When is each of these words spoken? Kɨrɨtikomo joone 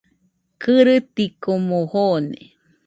Kɨrɨtikomo 0.61 1.77
joone 1.91 2.39